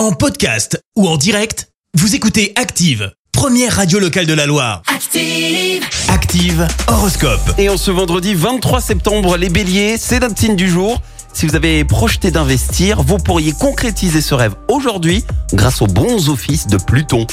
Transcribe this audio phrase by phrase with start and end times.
[0.00, 4.80] En podcast ou en direct, vous écoutez Active, première radio locale de la Loire.
[4.86, 5.84] Active.
[6.08, 7.52] Active Horoscope.
[7.58, 11.02] Et en ce vendredi 23 septembre, les béliers, c'est notre signe du jour.
[11.34, 16.66] Si vous avez projeté d'investir, vous pourriez concrétiser ce rêve aujourd'hui grâce aux bons offices
[16.66, 17.26] de Pluton.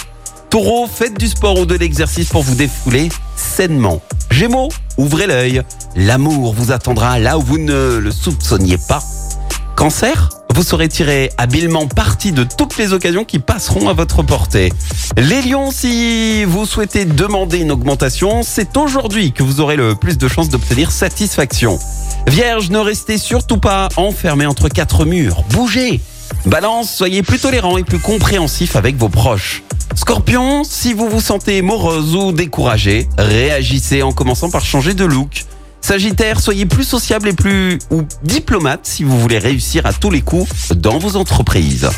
[0.50, 3.08] Taureau, faites du sport ou de l'exercice pour vous défouler
[3.38, 4.02] sainement.
[4.30, 5.62] Gémeaux, ouvrez l'œil.
[5.96, 9.02] L'amour vous attendra là où vous ne le soupçonniez pas.
[9.78, 14.74] Cancer, vous saurez tirer habilement parti de toutes les occasions qui passeront à votre portée.
[15.16, 20.18] Les lions, si vous souhaitez demander une augmentation, c'est aujourd'hui que vous aurez le plus
[20.18, 21.78] de chances d'obtenir satisfaction.
[22.26, 25.44] Vierge, ne restez surtout pas enfermé entre quatre murs.
[25.52, 26.02] Bougez
[26.48, 29.62] Balance, soyez plus tolérant et plus compréhensif avec vos proches.
[29.94, 35.46] Scorpion, si vous vous sentez morose ou découragé, réagissez en commençant par changer de look.
[35.88, 40.20] Sagittaire, soyez plus sociable et plus ou diplomate si vous voulez réussir à tous les
[40.20, 41.90] coups dans vos entreprises.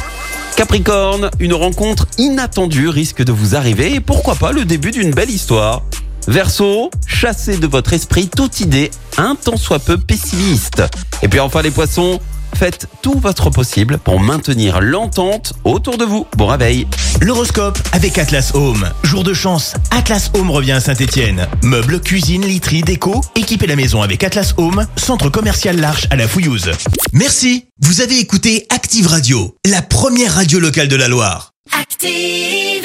[0.55, 5.31] Capricorne, une rencontre inattendue risque de vous arriver et pourquoi pas le début d'une belle
[5.31, 5.81] histoire.
[6.27, 10.83] Verseau, chassez de votre esprit toute idée un tant soit peu pessimiste.
[11.23, 12.19] Et puis enfin les poissons,
[12.55, 16.25] faites tout votre possible pour maintenir l'entente autour de vous.
[16.37, 16.87] Bon réveil
[17.21, 18.89] L'horoscope avec Atlas Home.
[19.03, 21.47] Jour de chance, Atlas Home revient à Saint-Etienne.
[21.63, 26.27] Meubles, cuisine, literie, déco, équipez la maison avec Atlas Home, centre commercial L'Arche à la
[26.27, 26.71] Fouillouse.
[27.13, 31.51] Merci, vous avez écouté Active Radio, la première radio locale de la Loire.
[31.79, 32.78] Active.